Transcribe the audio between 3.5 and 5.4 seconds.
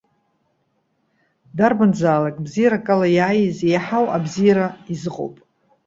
еиҳау абзиара изыҟоуп.